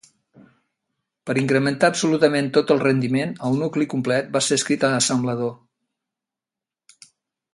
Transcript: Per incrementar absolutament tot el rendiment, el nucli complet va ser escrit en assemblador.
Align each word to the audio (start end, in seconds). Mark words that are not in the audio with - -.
Per 1.29 1.33
incrementar 1.41 1.89
absolutament 1.93 2.47
tot 2.55 2.73
el 2.77 2.81
rendiment, 2.85 3.35
el 3.49 3.61
nucli 3.65 3.89
complet 3.93 4.33
va 4.37 4.43
ser 4.47 4.59
escrit 4.61 4.87
en 4.89 4.97
assemblador. 5.01 5.55